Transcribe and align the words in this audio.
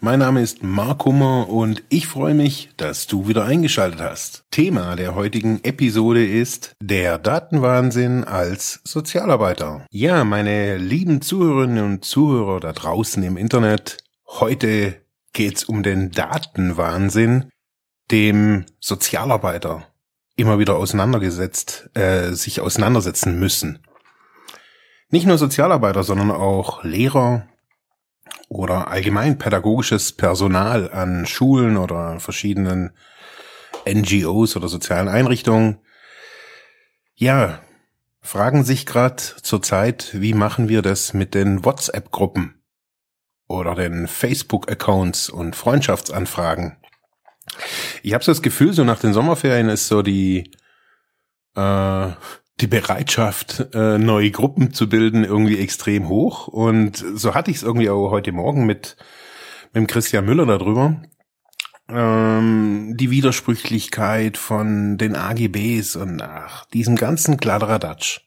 Mein 0.00 0.20
Name 0.20 0.42
ist 0.42 0.62
Mark 0.62 1.06
Hummer 1.06 1.48
und 1.48 1.82
ich 1.88 2.06
freue 2.06 2.32
mich, 2.32 2.70
dass 2.76 3.08
du 3.08 3.26
wieder 3.26 3.44
eingeschaltet 3.44 4.00
hast. 4.00 4.44
Thema 4.52 4.94
der 4.94 5.16
heutigen 5.16 5.64
Episode 5.64 6.24
ist 6.24 6.76
der 6.80 7.18
Datenwahnsinn 7.18 8.22
als 8.22 8.80
Sozialarbeiter. 8.84 9.84
Ja, 9.90 10.22
meine 10.22 10.76
lieben 10.76 11.20
Zuhörerinnen 11.20 11.84
und 11.84 12.04
Zuhörer 12.04 12.60
da 12.60 12.72
draußen 12.72 13.24
im 13.24 13.36
Internet, 13.36 13.98
heute 14.28 14.94
geht's 15.32 15.64
um 15.64 15.82
den 15.82 16.12
Datenwahnsinn, 16.12 17.50
dem 18.12 18.66
Sozialarbeiter 18.78 19.88
immer 20.36 20.60
wieder 20.60 20.76
auseinandergesetzt, 20.76 21.90
äh, 21.94 22.34
sich 22.34 22.60
auseinandersetzen 22.60 23.36
müssen. 23.40 23.80
Nicht 25.10 25.26
nur 25.26 25.38
Sozialarbeiter, 25.38 26.04
sondern 26.04 26.30
auch 26.30 26.84
Lehrer, 26.84 27.48
oder 28.48 28.88
allgemein 28.88 29.38
pädagogisches 29.38 30.12
Personal 30.12 30.90
an 30.90 31.26
Schulen 31.26 31.76
oder 31.76 32.18
verschiedenen 32.20 32.92
NGOs 33.86 34.56
oder 34.56 34.68
sozialen 34.68 35.08
Einrichtungen, 35.08 35.78
ja, 37.14 37.60
fragen 38.20 38.64
sich 38.64 38.86
gerade 38.86 39.22
zurzeit, 39.42 40.10
wie 40.12 40.34
machen 40.34 40.68
wir 40.68 40.82
das 40.82 41.14
mit 41.14 41.34
den 41.34 41.64
WhatsApp-Gruppen 41.64 42.62
oder 43.46 43.74
den 43.74 44.06
Facebook-Accounts 44.06 45.30
und 45.30 45.56
Freundschaftsanfragen. 45.56 46.76
Ich 48.02 48.12
habe 48.14 48.22
so 48.22 48.30
das 48.32 48.42
Gefühl, 48.42 48.72
so 48.72 48.84
nach 48.84 49.00
den 49.00 49.14
Sommerferien 49.14 49.68
ist 49.68 49.88
so 49.88 50.02
die 50.02 50.52
äh, 51.56 52.10
die 52.60 52.66
Bereitschaft, 52.66 53.68
äh, 53.72 53.98
neue 53.98 54.30
Gruppen 54.30 54.72
zu 54.72 54.88
bilden, 54.88 55.24
irgendwie 55.24 55.58
extrem 55.58 56.08
hoch. 56.08 56.48
Und 56.48 57.04
so 57.14 57.34
hatte 57.34 57.50
ich 57.50 57.58
es 57.58 57.62
irgendwie 57.62 57.90
auch 57.90 58.10
heute 58.10 58.32
Morgen 58.32 58.66
mit, 58.66 58.96
mit 59.72 59.86
Christian 59.88 60.26
Müller 60.26 60.46
darüber. 60.46 61.00
Ähm, 61.88 62.94
die 62.96 63.10
Widersprüchlichkeit 63.10 64.36
von 64.36 64.98
den 64.98 65.14
AGBs 65.14 65.96
und 65.96 66.20
ach, 66.20 66.66
diesem 66.66 66.96
ganzen 66.96 67.36
Kladderadatsch. 67.36 68.22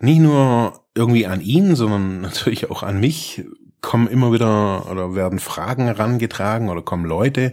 Nicht 0.00 0.20
nur 0.20 0.84
irgendwie 0.94 1.26
an 1.26 1.40
ihn, 1.40 1.74
sondern 1.74 2.20
natürlich 2.22 2.70
auch 2.70 2.84
an 2.84 3.00
mich 3.00 3.44
kommen 3.80 4.08
immer 4.08 4.32
wieder 4.32 4.90
oder 4.90 5.14
werden 5.14 5.38
Fragen 5.38 5.84
herangetragen 5.84 6.68
oder 6.68 6.82
kommen 6.82 7.04
Leute, 7.04 7.52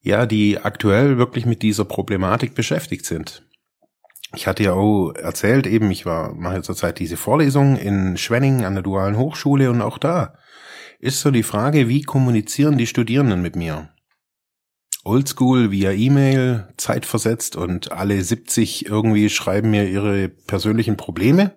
ja, 0.00 0.26
die 0.26 0.58
aktuell 0.58 1.18
wirklich 1.18 1.44
mit 1.44 1.62
dieser 1.62 1.84
Problematik 1.84 2.54
beschäftigt 2.54 3.04
sind 3.04 3.47
ich 4.34 4.46
hatte 4.46 4.62
ja 4.62 4.74
auch 4.74 5.12
erzählt, 5.12 5.66
eben, 5.66 5.90
ich 5.90 6.06
war, 6.06 6.34
mache 6.34 6.62
zurzeit 6.62 6.98
diese 6.98 7.16
Vorlesung 7.16 7.76
in 7.76 8.16
Schwenning 8.16 8.64
an 8.64 8.74
der 8.74 8.82
Dualen 8.82 9.16
Hochschule 9.16 9.70
und 9.70 9.82
auch 9.82 9.98
da 9.98 10.34
ist 10.98 11.20
so 11.20 11.30
die 11.30 11.42
Frage, 11.42 11.88
wie 11.88 12.02
kommunizieren 12.02 12.76
die 12.76 12.86
Studierenden 12.86 13.40
mit 13.40 13.56
mir? 13.56 13.90
Oldschool 15.04 15.70
via 15.70 15.92
E-Mail, 15.92 16.68
zeitversetzt 16.76 17.56
und 17.56 17.92
alle 17.92 18.22
70 18.22 18.86
irgendwie 18.86 19.30
schreiben 19.30 19.70
mir 19.70 19.88
ihre 19.88 20.28
persönlichen 20.28 20.96
Probleme. 20.96 21.56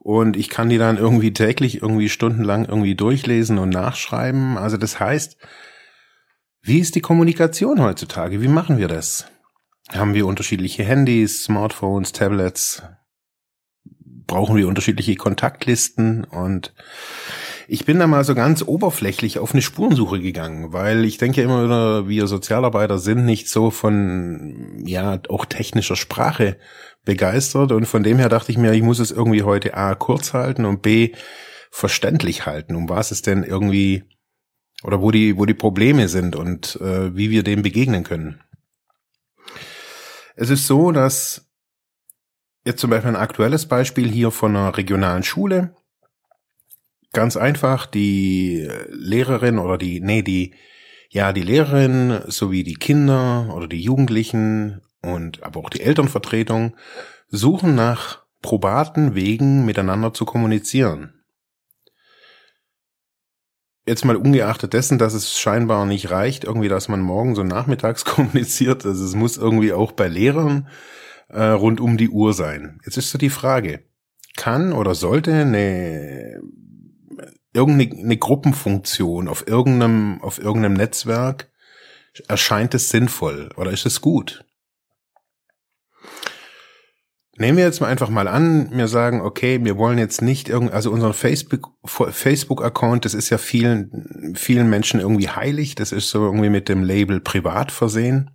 Und 0.00 0.36
ich 0.36 0.50
kann 0.50 0.68
die 0.68 0.76
dann 0.76 0.98
irgendwie 0.98 1.32
täglich, 1.32 1.80
irgendwie 1.80 2.10
stundenlang 2.10 2.66
irgendwie 2.66 2.94
durchlesen 2.94 3.58
und 3.58 3.70
nachschreiben. 3.70 4.58
Also 4.58 4.76
das 4.76 5.00
heißt, 5.00 5.38
wie 6.60 6.80
ist 6.80 6.96
die 6.96 7.00
Kommunikation 7.00 7.80
heutzutage? 7.80 8.42
Wie 8.42 8.48
machen 8.48 8.76
wir 8.76 8.88
das? 8.88 9.26
Haben 9.90 10.14
wir 10.14 10.26
unterschiedliche 10.26 10.84
Handys, 10.84 11.44
Smartphones, 11.44 12.12
Tablets, 12.12 12.82
brauchen 14.26 14.56
wir 14.56 14.68
unterschiedliche 14.68 15.16
Kontaktlisten? 15.16 16.24
Und 16.24 16.74
ich 17.68 17.84
bin 17.84 17.98
da 17.98 18.06
mal 18.06 18.24
so 18.24 18.34
ganz 18.34 18.62
oberflächlich 18.62 19.38
auf 19.38 19.52
eine 19.52 19.62
Spurensuche 19.62 20.20
gegangen, 20.20 20.72
weil 20.72 21.04
ich 21.04 21.18
denke 21.18 21.42
immer 21.42 21.64
wieder, 21.64 22.08
wir 22.08 22.26
Sozialarbeiter 22.26 22.98
sind 22.98 23.24
nicht 23.24 23.48
so 23.48 23.70
von, 23.70 24.82
ja, 24.86 25.20
auch 25.28 25.44
technischer 25.44 25.96
Sprache 25.96 26.56
begeistert. 27.04 27.72
Und 27.72 27.86
von 27.86 28.02
dem 28.02 28.18
her 28.18 28.28
dachte 28.28 28.52
ich 28.52 28.58
mir, 28.58 28.72
ich 28.72 28.82
muss 28.82 28.98
es 28.98 29.10
irgendwie 29.10 29.42
heute 29.42 29.74
A 29.74 29.94
kurz 29.94 30.32
halten 30.32 30.64
und 30.64 30.82
B 30.82 31.12
verständlich 31.70 32.46
halten, 32.46 32.76
um 32.76 32.88
was 32.88 33.10
es 33.10 33.22
denn 33.22 33.42
irgendwie 33.42 34.04
oder 34.84 35.00
wo 35.00 35.10
die, 35.10 35.36
wo 35.38 35.44
die 35.44 35.54
Probleme 35.54 36.08
sind 36.08 36.36
und 36.36 36.78
äh, 36.80 37.16
wie 37.16 37.30
wir 37.30 37.42
dem 37.42 37.62
begegnen 37.62 38.04
können. 38.04 38.40
Es 40.36 40.50
ist 40.50 40.66
so, 40.66 40.90
dass 40.90 41.48
jetzt 42.64 42.80
zum 42.80 42.90
Beispiel 42.90 43.10
ein 43.10 43.16
aktuelles 43.16 43.66
Beispiel 43.66 44.10
hier 44.10 44.30
von 44.30 44.56
einer 44.56 44.76
regionalen 44.76 45.22
Schule. 45.22 45.76
Ganz 47.12 47.36
einfach, 47.36 47.86
die 47.86 48.68
Lehrerin 48.88 49.58
oder 49.58 49.78
die, 49.78 50.00
nee, 50.00 50.22
die, 50.22 50.54
ja, 51.10 51.32
die 51.32 51.42
Lehrerin 51.42 52.22
sowie 52.26 52.64
die 52.64 52.74
Kinder 52.74 53.54
oder 53.54 53.68
die 53.68 53.80
Jugendlichen 53.80 54.80
und 55.02 55.42
aber 55.44 55.60
auch 55.60 55.70
die 55.70 55.82
Elternvertretung 55.82 56.76
suchen 57.28 57.76
nach 57.76 58.24
probaten 58.42 59.14
Wegen 59.14 59.64
miteinander 59.64 60.12
zu 60.12 60.24
kommunizieren. 60.24 61.23
Jetzt 63.86 64.04
mal 64.04 64.16
ungeachtet 64.16 64.72
dessen, 64.72 64.98
dass 64.98 65.12
es 65.12 65.38
scheinbar 65.38 65.84
nicht 65.84 66.10
reicht, 66.10 66.44
irgendwie, 66.44 66.68
dass 66.68 66.88
man 66.88 67.00
morgens 67.00 67.38
und 67.38 67.48
nachmittags 67.48 68.04
kommuniziert. 68.06 68.86
Also 68.86 69.04
es 69.04 69.14
muss 69.14 69.36
irgendwie 69.36 69.72
auch 69.72 69.92
bei 69.92 70.08
Lehrern 70.08 70.68
äh, 71.28 71.42
rund 71.42 71.80
um 71.80 71.96
die 71.96 72.08
Uhr 72.08 72.32
sein. 72.32 72.80
Jetzt 72.84 72.96
ist 72.96 73.10
so 73.10 73.18
die 73.18 73.30
Frage, 73.30 73.84
kann 74.36 74.72
oder 74.72 74.94
sollte 74.94 75.32
eine 75.32 76.40
irgendeine 77.54 78.02
eine 78.02 78.16
Gruppenfunktion 78.16 79.28
auf 79.28 79.46
irgendeinem, 79.46 80.20
auf 80.22 80.38
irgendeinem 80.38 80.74
Netzwerk, 80.74 81.50
erscheint 82.28 82.74
es 82.74 82.90
sinnvoll 82.90 83.50
oder 83.56 83.70
ist 83.70 83.86
es 83.86 84.00
gut? 84.00 84.44
Nehmen 87.36 87.58
wir 87.58 87.64
jetzt 87.64 87.80
mal 87.80 87.88
einfach 87.88 88.10
mal 88.10 88.28
an, 88.28 88.70
wir 88.70 88.86
sagen, 88.86 89.20
okay, 89.20 89.58
wir 89.64 89.76
wollen 89.76 89.98
jetzt 89.98 90.22
nicht 90.22 90.48
irgend, 90.48 90.72
also 90.72 90.92
unseren 90.92 91.14
Facebook, 91.14 91.72
Facebook-Account, 91.84 93.04
das 93.04 93.14
ist 93.14 93.28
ja 93.30 93.38
vielen, 93.38 94.34
vielen 94.36 94.70
Menschen 94.70 95.00
irgendwie 95.00 95.28
heilig, 95.28 95.74
das 95.74 95.90
ist 95.90 96.10
so 96.10 96.24
irgendwie 96.24 96.48
mit 96.48 96.68
dem 96.68 96.84
Label 96.84 97.20
privat 97.20 97.72
versehen. 97.72 98.30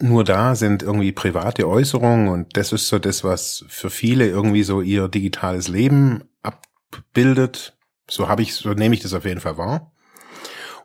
Nur 0.00 0.24
da 0.24 0.54
sind 0.54 0.82
irgendwie 0.82 1.12
private 1.12 1.68
Äußerungen 1.68 2.28
und 2.28 2.56
das 2.56 2.72
ist 2.72 2.88
so 2.88 2.98
das, 2.98 3.22
was 3.22 3.64
für 3.68 3.90
viele 3.90 4.28
irgendwie 4.28 4.62
so 4.62 4.80
ihr 4.80 5.08
digitales 5.08 5.68
Leben 5.68 6.24
abbildet. 6.42 7.76
So 8.08 8.28
habe 8.28 8.42
ich, 8.42 8.54
so 8.54 8.72
nehme 8.72 8.94
ich 8.94 9.02
das 9.02 9.14
auf 9.14 9.26
jeden 9.26 9.40
Fall 9.40 9.58
wahr. 9.58 9.92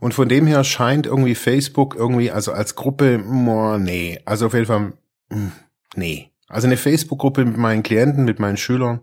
Und 0.02 0.14
von 0.14 0.30
dem 0.30 0.48
her 0.48 0.64
scheint 0.64 1.06
irgendwie 1.06 1.36
Facebook 1.36 1.96
irgendwie, 1.96 2.32
also 2.32 2.52
als 2.52 2.76
Gruppe, 2.76 3.24
oh, 3.26 3.78
nee, 3.78 4.20
also 4.26 4.48
auf 4.48 4.54
jeden 4.54 4.66
Fall, 4.66 4.94
hm, 5.32 5.52
nee. 5.96 6.29
Also 6.50 6.68
eine 6.68 6.78
Facebook-Gruppe 6.78 7.46
mit 7.46 7.58
meinen 7.58 7.84
Klienten, 7.84 8.26
mit 8.26 8.40
meinen 8.40 8.58
Schülern. 8.58 9.02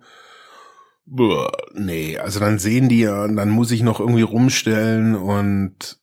Boah, 1.07 1.53
nee, 1.73 2.19
also 2.19 2.41
dann 2.41 2.59
sehen 2.59 2.89
die 2.89 3.01
ja, 3.01 3.29
dann 3.29 3.49
muss 3.49 3.71
ich 3.71 3.83
noch 3.83 4.01
irgendwie 4.01 4.23
rumstellen 4.23 5.15
und 5.15 6.01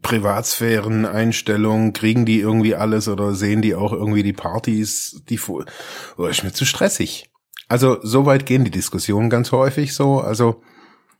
Privatsphären-Einstellungen, 0.00 1.92
kriegen 1.92 2.24
die 2.24 2.40
irgendwie 2.40 2.74
alles 2.74 3.08
oder 3.08 3.34
sehen 3.34 3.60
die 3.60 3.74
auch 3.74 3.92
irgendwie 3.92 4.22
die 4.22 4.32
Partys, 4.32 5.22
die 5.28 5.38
oh, 5.46 6.26
ist 6.26 6.44
mir 6.44 6.52
zu 6.52 6.64
stressig. 6.64 7.30
Also 7.68 7.98
so 8.02 8.24
weit 8.24 8.46
gehen 8.46 8.64
die 8.64 8.70
Diskussionen 8.70 9.28
ganz 9.28 9.52
häufig 9.52 9.94
so, 9.94 10.20
also 10.20 10.62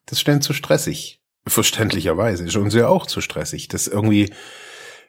das 0.07 0.23
ist 0.23 0.43
zu 0.43 0.55
stressig. 0.55 1.21
Verständlicherweise 1.47 2.45
ist 2.45 2.57
uns 2.57 2.75
ja 2.75 2.89
auch 2.89 3.07
zu 3.07 3.21
stressig, 3.21 3.69
das 3.69 3.87
irgendwie, 3.87 4.33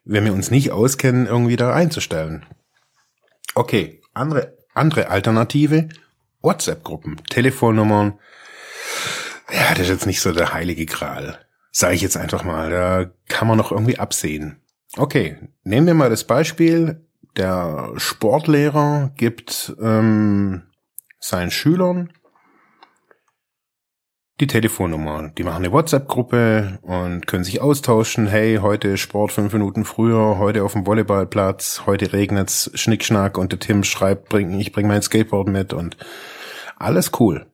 wenn 0.04 0.26
wir 0.26 0.34
uns 0.34 0.52
nicht 0.52 0.72
auskennen, 0.72 1.26
irgendwie 1.26 1.56
da 1.56 1.74
einzustellen. 1.74 2.46
Okay, 3.56 4.02
andere, 4.14 4.58
andere 4.74 5.10
Alternative, 5.10 5.90
WhatsApp-Gruppen, 6.42 7.18
Telefonnummern. 7.30 8.20
Ja, 9.52 9.70
das 9.72 9.82
ist 9.82 9.90
jetzt 9.90 10.06
nicht 10.06 10.22
so 10.22 10.32
der 10.32 10.54
heilige 10.54 10.86
Gral. 10.86 11.40
Sage 11.72 11.96
ich 11.96 12.02
jetzt 12.02 12.18
einfach 12.18 12.44
mal. 12.44 12.70
Da 12.70 13.12
kann 13.28 13.48
man 13.48 13.58
noch 13.58 13.72
irgendwie 13.72 14.00
absehen. 14.00 14.62
Okay, 14.98 15.38
nehmen 15.64 15.88
wir 15.88 15.94
mal 15.94 16.10
das 16.10 16.24
Beispiel. 16.24 17.06
Der 17.38 17.94
Sportlehrer 17.98 19.12
gibt 19.16 19.76
ähm, 19.82 20.64
seinen 21.20 21.52
Schülern 21.52 22.12
die 24.40 24.48
Telefonnummer. 24.48 25.32
Die 25.38 25.44
machen 25.44 25.66
eine 25.66 25.74
WhatsApp-Gruppe 25.74 26.80
und 26.82 27.28
können 27.28 27.44
sich 27.44 27.62
austauschen. 27.62 28.28
Hey, 28.28 28.60
heute 28.62 28.98
Sport 28.98 29.34
fünf 29.34 29.52
Minuten 29.52 29.84
früher, 29.84 30.38
heute 30.38 30.64
auf 30.64 30.74
dem 30.74 30.86
Volleyballplatz, 30.86 31.84
heute 31.86 32.14
regnet's, 32.14 32.72
Schnickschnack 32.74 33.38
und 33.38 33.52
der 33.52 33.60
Tim 33.60 33.84
schreibt, 33.84 34.30
bring, 34.30 34.58
ich 34.60 34.72
bring 34.72 34.88
mein 34.88 35.02
Skateboard 35.02 35.50
mit 35.50 35.74
und 35.74 35.98
alles 36.78 37.12
cool. 37.20 37.48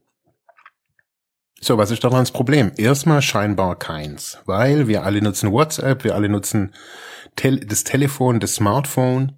So, 1.59 1.79
was 1.79 1.89
ist 1.89 2.03
daran 2.03 2.19
das 2.19 2.31
Problem? 2.31 2.71
Erstmal 2.77 3.23
scheinbar 3.23 3.79
keins, 3.79 4.37
weil 4.45 4.87
wir 4.87 5.03
alle 5.03 5.21
nutzen 5.21 5.51
WhatsApp, 5.51 6.03
wir 6.03 6.13
alle 6.13 6.29
nutzen 6.29 6.75
Tel 7.35 7.59
das 7.59 7.83
Telefon, 7.83 8.39
das 8.39 8.55
Smartphone 8.55 9.33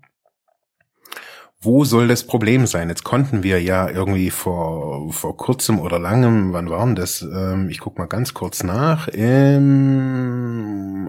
wo 1.67 1.83
soll 1.83 2.07
das 2.07 2.23
Problem 2.23 2.65
sein? 2.65 2.87
Jetzt 2.87 3.03
konnten 3.03 3.43
wir 3.43 3.61
ja 3.61 3.89
irgendwie 3.89 4.31
vor, 4.31 5.11
vor 5.11 5.35
kurzem 5.35 5.79
oder 5.79 5.99
langem, 5.99 6.53
wann 6.53 6.69
waren 6.69 6.95
das? 6.95 7.21
Ähm, 7.21 7.67
ich 7.69 7.79
guck 7.79 7.97
mal 7.97 8.05
ganz 8.05 8.33
kurz 8.33 8.63
nach. 8.63 9.09
Im 9.09 9.49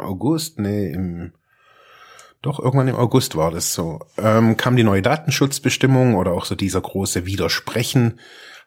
August, 0.02 0.58
nee, 0.58 0.90
im 0.90 1.32
doch, 2.42 2.60
irgendwann 2.60 2.88
im 2.88 2.96
August 2.96 3.36
war 3.36 3.50
das 3.50 3.72
so. 3.72 4.00
Ähm, 4.16 4.56
kam 4.56 4.76
die 4.76 4.84
neue 4.84 5.02
Datenschutzbestimmung 5.02 6.14
oder 6.14 6.32
auch 6.32 6.44
so 6.44 6.54
dieser 6.54 6.80
große 6.80 7.24
Widersprechen. 7.24 8.18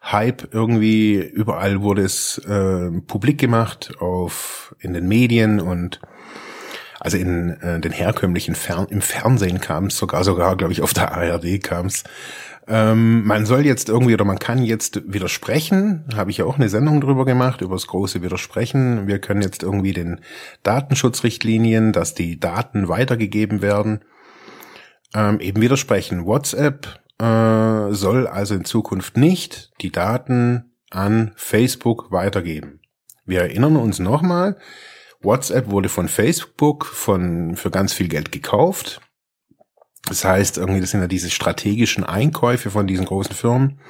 Hype 0.02 0.52
irgendwie 0.52 1.16
überall 1.16 1.82
wurde 1.82 2.02
es 2.02 2.38
äh, 2.38 2.90
publik 3.06 3.38
gemacht 3.38 3.92
auf 3.98 4.74
in 4.80 4.94
den 4.94 5.08
Medien 5.08 5.60
und 5.60 6.00
also 7.04 7.16
in 7.16 7.60
äh, 7.62 7.80
den 7.80 7.90
herkömmlichen 7.90 8.54
Fern 8.54 8.86
im 8.88 9.00
Fernsehen 9.00 9.60
kam 9.60 9.86
es 9.86 9.96
sogar, 9.96 10.22
sogar, 10.22 10.56
glaube 10.56 10.72
ich, 10.72 10.82
auf 10.82 10.94
der 10.94 11.12
ARD 11.12 11.60
kam 11.60 11.86
es. 11.86 12.04
Ähm, 12.68 13.26
man 13.26 13.44
soll 13.44 13.66
jetzt 13.66 13.88
irgendwie 13.88 14.14
oder 14.14 14.24
man 14.24 14.38
kann 14.38 14.62
jetzt 14.62 15.12
widersprechen, 15.12 16.04
habe 16.14 16.30
ich 16.30 16.36
ja 16.36 16.44
auch 16.44 16.54
eine 16.54 16.68
Sendung 16.68 17.00
drüber 17.00 17.24
gemacht, 17.24 17.60
über 17.60 17.74
das 17.74 17.88
große 17.88 18.22
Widersprechen. 18.22 19.08
Wir 19.08 19.18
können 19.18 19.42
jetzt 19.42 19.64
irgendwie 19.64 19.92
den 19.92 20.20
Datenschutzrichtlinien, 20.62 21.92
dass 21.92 22.14
die 22.14 22.38
Daten 22.38 22.86
weitergegeben 22.86 23.62
werden, 23.62 24.04
ähm, 25.12 25.40
eben 25.40 25.60
widersprechen. 25.60 26.24
WhatsApp 26.24 27.00
äh, 27.18 27.92
soll 27.92 28.28
also 28.28 28.54
in 28.54 28.64
Zukunft 28.64 29.16
nicht 29.16 29.72
die 29.80 29.90
Daten 29.90 30.72
an 30.90 31.32
Facebook 31.34 32.12
weitergeben. 32.12 32.78
Wir 33.26 33.40
erinnern 33.40 33.74
uns 33.74 33.98
nochmal, 33.98 34.56
WhatsApp 35.22 35.70
wurde 35.70 35.88
von 35.88 36.08
Facebook 36.08 36.86
von, 36.86 37.56
für 37.56 37.70
ganz 37.70 37.92
viel 37.92 38.08
Geld 38.08 38.32
gekauft. 38.32 39.00
Das 40.04 40.24
heißt, 40.24 40.58
irgendwie, 40.58 40.80
das 40.80 40.90
sind 40.90 41.00
ja 41.00 41.06
diese 41.06 41.30
strategischen 41.30 42.02
Einkäufe 42.04 42.70
von 42.70 42.86
diesen 42.86 43.06
großen 43.06 43.34
Firmen. 43.34 43.80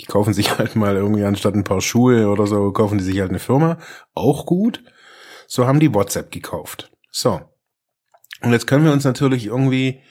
Die 0.00 0.06
kaufen 0.06 0.34
sich 0.34 0.58
halt 0.58 0.76
mal 0.76 0.96
irgendwie 0.96 1.24
anstatt 1.24 1.54
ein 1.54 1.64
paar 1.64 1.80
Schuhe 1.80 2.28
oder 2.28 2.46
so, 2.46 2.72
kaufen 2.72 2.98
die 2.98 3.04
sich 3.04 3.20
halt 3.20 3.30
eine 3.30 3.38
Firma. 3.38 3.78
Auch 4.14 4.46
gut. 4.46 4.82
So 5.46 5.66
haben 5.66 5.80
die 5.80 5.94
WhatsApp 5.94 6.30
gekauft. 6.30 6.90
So. 7.10 7.40
Und 8.42 8.52
jetzt 8.52 8.66
können 8.66 8.84
wir 8.84 8.92
uns 8.92 9.04
natürlich 9.04 9.46
irgendwie 9.46 10.02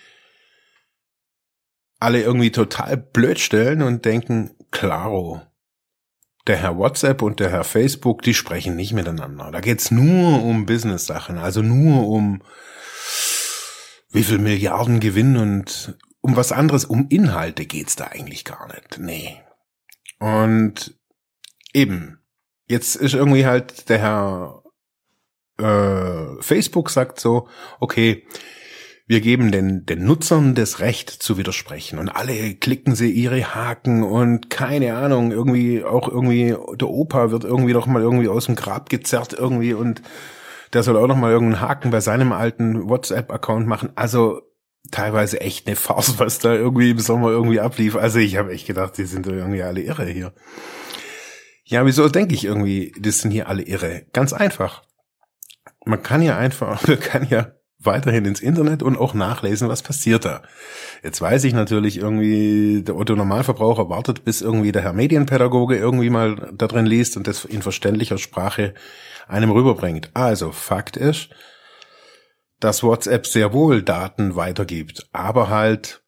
alle 1.99 2.21
irgendwie 2.21 2.51
total 2.51 2.97
blöd 2.97 3.39
stellen 3.39 3.83
und 3.83 4.05
denken, 4.05 4.55
klaro, 4.71 5.41
der 6.47 6.57
Herr 6.57 6.77
WhatsApp 6.77 7.21
und 7.21 7.39
der 7.39 7.51
Herr 7.51 7.63
Facebook, 7.63 8.21
die 8.21 8.33
sprechen 8.33 8.75
nicht 8.75 8.93
miteinander. 8.93 9.51
Da 9.51 9.59
geht's 9.59 9.91
nur 9.91 10.43
um 10.43 10.65
Business-Sachen, 10.65 11.37
also 11.37 11.61
nur 11.61 12.07
um 12.07 12.41
wie 14.11 14.23
viel 14.23 14.39
Milliarden 14.39 14.99
Gewinn 14.99 15.37
und 15.37 15.97
um 16.21 16.35
was 16.35 16.51
anderes, 16.51 16.85
um 16.85 17.07
Inhalte 17.09 17.65
geht's 17.65 17.95
da 17.95 18.05
eigentlich 18.05 18.45
gar 18.45 18.67
nicht. 18.67 18.99
Nee. 18.99 19.41
Und 20.19 20.95
eben, 21.73 22.19
jetzt 22.67 22.95
ist 22.95 23.13
irgendwie 23.13 23.45
halt 23.45 23.89
der 23.89 23.99
Herr 23.99 24.63
äh, 25.57 26.41
Facebook 26.41 26.89
sagt 26.89 27.19
so, 27.19 27.47
okay, 27.79 28.27
wir 29.11 29.19
geben 29.19 29.51
den, 29.51 29.85
den 29.85 30.05
Nutzern 30.05 30.55
das 30.55 30.79
Recht 30.79 31.09
zu 31.09 31.37
widersprechen 31.37 31.99
und 31.99 32.07
alle 32.07 32.55
klicken 32.55 32.95
sie 32.95 33.11
ihre 33.11 33.53
Haken 33.53 34.03
und 34.03 34.49
keine 34.49 34.95
Ahnung, 34.95 35.33
irgendwie 35.33 35.83
auch 35.83 36.07
irgendwie 36.07 36.55
der 36.79 36.87
Opa 36.87 37.29
wird 37.29 37.43
irgendwie 37.43 37.73
doch 37.73 37.87
mal 37.87 38.01
irgendwie 38.01 38.29
aus 38.29 38.45
dem 38.45 38.55
Grab 38.55 38.87
gezerrt 38.87 39.33
irgendwie 39.33 39.73
und 39.73 40.01
der 40.71 40.83
soll 40.83 40.95
auch 40.95 41.07
noch 41.07 41.17
mal 41.17 41.29
irgendeinen 41.29 41.59
Haken 41.59 41.91
bei 41.91 41.99
seinem 41.99 42.31
alten 42.31 42.87
WhatsApp-Account 42.87 43.67
machen. 43.67 43.89
Also 43.95 44.43
teilweise 44.91 45.41
echt 45.41 45.67
eine 45.67 45.75
Farce, 45.75 46.17
was 46.17 46.39
da 46.39 46.53
irgendwie 46.53 46.91
im 46.91 46.99
Sommer 46.99 47.31
irgendwie 47.31 47.59
ablief. 47.59 47.97
Also 47.97 48.19
ich 48.19 48.37
habe 48.37 48.53
echt 48.53 48.65
gedacht, 48.65 48.97
die 48.97 49.03
sind 49.03 49.27
irgendwie 49.27 49.61
alle 49.61 49.81
irre 49.81 50.05
hier. 50.05 50.31
Ja, 51.65 51.85
wieso 51.85 52.07
denke 52.07 52.33
ich 52.33 52.45
irgendwie, 52.45 52.93
das 52.97 53.19
sind 53.19 53.31
hier 53.31 53.49
alle 53.49 53.63
irre? 53.63 54.05
Ganz 54.13 54.31
einfach. 54.31 54.83
Man 55.83 56.01
kann 56.01 56.21
ja 56.21 56.37
einfach, 56.37 56.81
man 56.87 57.01
kann 57.01 57.27
ja 57.29 57.51
weiterhin 57.83 58.25
ins 58.25 58.39
Internet 58.39 58.83
und 58.83 58.97
auch 58.97 59.13
nachlesen, 59.13 59.67
was 59.67 59.81
passiert 59.81 60.25
da. 60.25 60.43
Jetzt 61.03 61.19
weiß 61.21 61.43
ich 61.45 61.53
natürlich 61.53 61.97
irgendwie, 61.97 62.83
der 62.83 62.95
Otto 62.95 63.15
Normalverbraucher 63.15 63.89
wartet, 63.89 64.23
bis 64.23 64.41
irgendwie 64.41 64.71
der 64.71 64.83
Herr 64.83 64.93
Medienpädagoge 64.93 65.77
irgendwie 65.77 66.09
mal 66.09 66.51
da 66.53 66.67
drin 66.67 66.85
liest 66.85 67.17
und 67.17 67.27
das 67.27 67.45
in 67.45 67.61
verständlicher 67.61 68.17
Sprache 68.17 68.73
einem 69.27 69.51
rüberbringt. 69.51 70.11
Also 70.13 70.51
Fakt 70.51 70.97
ist, 70.97 71.29
dass 72.59 72.83
WhatsApp 72.83 73.25
sehr 73.25 73.53
wohl 73.53 73.81
Daten 73.81 74.35
weitergibt, 74.35 75.09
aber 75.11 75.49
halt, 75.49 76.03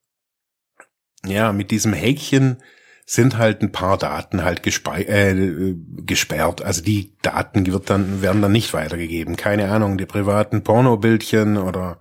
ja, 1.26 1.52
mit 1.54 1.72
diesem 1.72 1.94
Häkchen, 1.94 2.62
sind 3.06 3.38
halt 3.38 3.62
ein 3.62 3.72
paar 3.72 3.98
Daten 3.98 4.44
halt 4.44 4.66
äh, 4.66 5.76
gesperrt. 6.06 6.62
Also 6.62 6.82
die 6.82 7.16
Daten 7.22 7.66
wird 7.66 7.90
dann, 7.90 8.22
werden 8.22 8.42
dann 8.42 8.52
nicht 8.52 8.74
weitergegeben. 8.74 9.36
Keine 9.36 9.70
Ahnung, 9.72 9.98
die 9.98 10.06
privaten 10.06 10.64
Pornobildchen 10.64 11.58
oder 11.58 12.00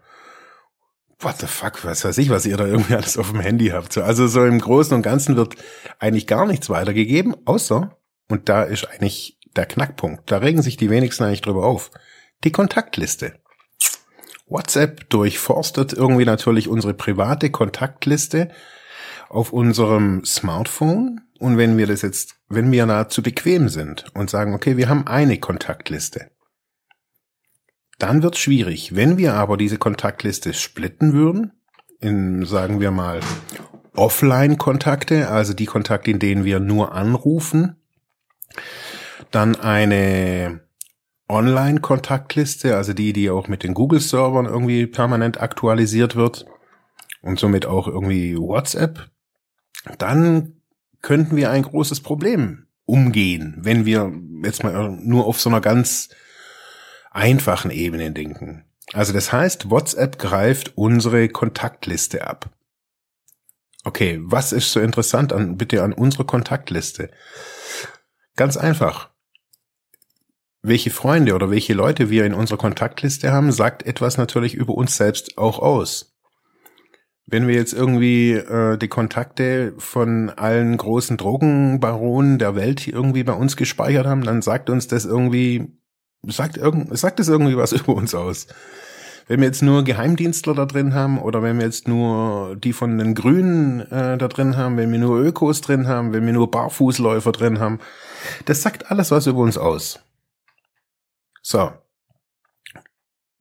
what 1.22 1.38
the 1.38 1.46
fuck, 1.46 1.84
was 1.84 2.04
weiß 2.04 2.18
ich, 2.18 2.30
was 2.30 2.46
ihr 2.46 2.56
da 2.56 2.66
irgendwie 2.66 2.94
alles 2.94 3.16
auf 3.16 3.30
dem 3.30 3.40
Handy 3.40 3.68
habt. 3.68 3.96
Also 3.98 4.26
so 4.26 4.44
im 4.44 4.60
Großen 4.60 4.94
und 4.94 5.02
Ganzen 5.02 5.36
wird 5.36 5.56
eigentlich 5.98 6.26
gar 6.26 6.46
nichts 6.46 6.68
weitergegeben, 6.70 7.34
außer, 7.44 7.96
und 8.28 8.48
da 8.48 8.62
ist 8.62 8.88
eigentlich 8.90 9.38
der 9.56 9.66
Knackpunkt, 9.66 10.30
da 10.30 10.38
regen 10.38 10.62
sich 10.62 10.76
die 10.76 10.90
wenigsten 10.90 11.24
eigentlich 11.24 11.42
drüber 11.42 11.64
auf, 11.64 11.90
die 12.44 12.52
Kontaktliste. 12.52 13.34
WhatsApp 14.46 15.08
durchforstet 15.10 15.92
irgendwie 15.92 16.24
natürlich 16.24 16.68
unsere 16.68 16.94
private 16.94 17.50
Kontaktliste 17.50 18.50
auf 19.32 19.52
unserem 19.52 20.24
Smartphone 20.24 21.22
und 21.38 21.56
wenn 21.56 21.78
wir 21.78 21.86
das 21.86 22.02
jetzt, 22.02 22.36
wenn 22.48 22.70
wir 22.70 22.84
nahezu 22.84 23.22
bequem 23.22 23.68
sind 23.68 24.04
und 24.14 24.28
sagen, 24.28 24.54
okay, 24.54 24.76
wir 24.76 24.88
haben 24.88 25.06
eine 25.06 25.38
Kontaktliste, 25.38 26.30
dann 27.98 28.22
wird 28.22 28.36
schwierig. 28.36 28.94
Wenn 28.94 29.16
wir 29.16 29.34
aber 29.34 29.56
diese 29.56 29.78
Kontaktliste 29.78 30.52
splitten 30.52 31.14
würden, 31.14 31.52
in, 31.98 32.44
sagen 32.44 32.78
wir 32.80 32.90
mal, 32.90 33.20
Offline-Kontakte, 33.94 35.28
also 35.28 35.54
die 35.54 35.66
Kontakte, 35.66 36.10
in 36.10 36.18
denen 36.18 36.44
wir 36.44 36.60
nur 36.60 36.92
anrufen, 36.92 37.76
dann 39.30 39.56
eine 39.56 40.60
Online-Kontaktliste, 41.28 42.76
also 42.76 42.92
die, 42.92 43.14
die 43.14 43.30
auch 43.30 43.48
mit 43.48 43.62
den 43.62 43.72
Google-Servern 43.72 44.44
irgendwie 44.44 44.86
permanent 44.86 45.40
aktualisiert 45.40 46.16
wird 46.16 46.44
und 47.22 47.38
somit 47.38 47.64
auch 47.64 47.88
irgendwie 47.88 48.36
WhatsApp 48.36 49.11
dann 49.98 50.60
könnten 51.00 51.36
wir 51.36 51.50
ein 51.50 51.62
großes 51.62 52.00
Problem 52.00 52.66
umgehen, 52.84 53.56
wenn 53.58 53.84
wir 53.84 54.12
jetzt 54.44 54.62
mal 54.62 54.90
nur 54.90 55.26
auf 55.26 55.40
so 55.40 55.50
einer 55.50 55.60
ganz 55.60 56.10
einfachen 57.10 57.70
Ebene 57.70 58.12
denken. 58.12 58.64
Also 58.92 59.12
das 59.12 59.32
heißt, 59.32 59.70
WhatsApp 59.70 60.18
greift 60.18 60.76
unsere 60.76 61.28
Kontaktliste 61.28 62.26
ab. 62.26 62.50
Okay, 63.84 64.20
was 64.22 64.52
ist 64.52 64.72
so 64.72 64.80
interessant 64.80 65.32
an, 65.32 65.56
bitte 65.56 65.82
an 65.82 65.92
unserer 65.92 66.24
Kontaktliste? 66.24 67.10
Ganz 68.36 68.56
einfach. 68.56 69.10
Welche 70.62 70.90
Freunde 70.90 71.34
oder 71.34 71.50
welche 71.50 71.74
Leute 71.74 72.08
wir 72.08 72.24
in 72.24 72.34
unserer 72.34 72.58
Kontaktliste 72.58 73.32
haben, 73.32 73.50
sagt 73.50 73.84
etwas 73.84 74.16
natürlich 74.16 74.54
über 74.54 74.74
uns 74.74 74.96
selbst 74.96 75.36
auch 75.36 75.58
aus. 75.58 76.11
Wenn 77.26 77.46
wir 77.46 77.54
jetzt 77.54 77.72
irgendwie 77.72 78.32
äh, 78.32 78.76
die 78.76 78.88
Kontakte 78.88 79.74
von 79.78 80.30
allen 80.30 80.76
großen 80.76 81.16
Drogenbaronen 81.16 82.38
der 82.38 82.56
Welt 82.56 82.86
irgendwie 82.86 83.22
bei 83.22 83.32
uns 83.32 83.56
gespeichert 83.56 84.06
haben, 84.06 84.22
dann 84.22 84.42
sagt 84.42 84.70
uns 84.70 84.88
das 84.88 85.04
irgendwie, 85.04 85.72
sagt, 86.26 86.56
irgend, 86.56 86.96
sagt 86.98 87.20
das 87.20 87.28
irgendwie 87.28 87.56
was 87.56 87.72
über 87.72 87.94
uns 87.94 88.14
aus. 88.14 88.48
Wenn 89.28 89.40
wir 89.40 89.46
jetzt 89.46 89.62
nur 89.62 89.84
Geheimdienstler 89.84 90.54
da 90.54 90.66
drin 90.66 90.94
haben 90.94 91.18
oder 91.20 91.42
wenn 91.42 91.58
wir 91.58 91.64
jetzt 91.64 91.86
nur 91.86 92.56
die 92.56 92.72
von 92.72 92.98
den 92.98 93.14
Grünen 93.14 93.80
äh, 93.80 94.18
da 94.18 94.28
drin 94.28 94.56
haben, 94.56 94.76
wenn 94.76 94.90
wir 94.90 94.98
nur 94.98 95.20
Ökos 95.20 95.60
drin 95.60 95.86
haben, 95.86 96.12
wenn 96.12 96.26
wir 96.26 96.32
nur 96.32 96.50
Barfußläufer 96.50 97.30
drin 97.30 97.60
haben, 97.60 97.78
das 98.46 98.62
sagt 98.62 98.90
alles 98.90 99.10
was 99.10 99.26
über 99.26 99.40
uns 99.40 99.56
aus. 99.56 100.00
So. 101.40 101.72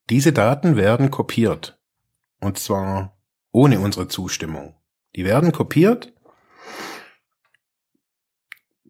Diese 0.10 0.34
Daten 0.34 0.76
werden 0.76 1.10
kopiert. 1.10 1.80
Und 2.42 2.60
zwar 2.60 3.18
ohne 3.52 3.80
unsere 3.80 4.08
Zustimmung. 4.08 4.76
Die 5.16 5.26
werden 5.26 5.52
kopiert, 5.52 6.14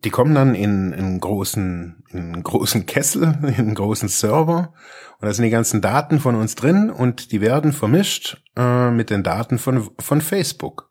die 0.03 0.09
kommen 0.09 0.33
dann 0.33 0.55
in, 0.55 0.93
in 0.93 0.99
einen 0.99 1.19
großen, 1.19 2.03
in 2.09 2.19
einen 2.19 2.43
großen 2.43 2.85
Kessel, 2.85 3.23
in 3.43 3.55
einen 3.55 3.75
großen 3.75 4.09
Server 4.09 4.73
und 5.19 5.27
da 5.27 5.33
sind 5.33 5.45
die 5.45 5.51
ganzen 5.51 5.81
Daten 5.81 6.19
von 6.19 6.35
uns 6.35 6.55
drin 6.55 6.89
und 6.89 7.31
die 7.31 7.41
werden 7.41 7.73
vermischt 7.73 8.43
äh, 8.55 8.89
mit 8.89 9.09
den 9.09 9.23
Daten 9.23 9.59
von, 9.59 9.91
von 9.99 10.21
Facebook. 10.21 10.89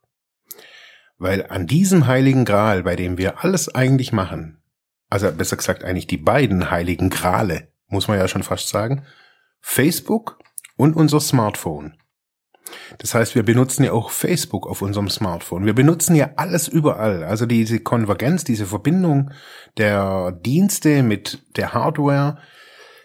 Weil 1.19 1.47
an 1.49 1.67
diesem 1.67 2.07
heiligen 2.07 2.45
Gral, 2.45 2.85
bei 2.85 2.97
dem 2.97 3.19
wir 3.19 3.45
alles 3.45 3.75
eigentlich 3.75 4.13
machen, 4.13 4.63
also 5.11 5.31
besser 5.33 5.57
gesagt 5.57 5.85
eigentlich 5.85 6.07
die 6.07 6.17
beiden 6.17 6.71
heiligen 6.71 7.11
Grale, 7.11 7.73
muss 7.89 8.09
man 8.09 8.19
ja 8.19 8.29
schon 8.29 8.45
fast 8.45 8.69
sagen, 8.69 9.05
Facebook 9.61 10.39
und 10.77 10.95
unser 10.95 11.21
Smartphone. 11.21 11.97
Das 12.99 13.15
heißt, 13.15 13.35
wir 13.35 13.43
benutzen 13.43 13.85
ja 13.85 13.93
auch 13.93 14.11
Facebook 14.11 14.67
auf 14.67 14.83
unserem 14.83 15.09
Smartphone. 15.09 15.67
Wir 15.67 15.75
benutzen 15.75 16.15
ja 16.15 16.31
alles 16.37 16.69
überall. 16.69 17.25
Also 17.25 17.47
diese 17.47 17.81
Konvergenz, 17.81 18.45
diese 18.45 18.67
Verbindung 18.67 19.31
der 19.77 20.33
Dienste 20.33 21.03
mit 21.03 21.43
der 21.57 21.75
Hardware, 21.75 22.39